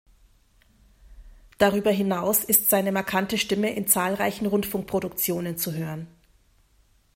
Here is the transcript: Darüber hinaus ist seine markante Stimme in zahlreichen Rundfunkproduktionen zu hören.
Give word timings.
Darüber 1.59 1.91
hinaus 1.91 2.43
ist 2.43 2.71
seine 2.71 2.91
markante 2.91 3.37
Stimme 3.37 3.75
in 3.75 3.85
zahlreichen 3.87 4.47
Rundfunkproduktionen 4.47 5.57
zu 5.59 5.73
hören. 5.75 6.07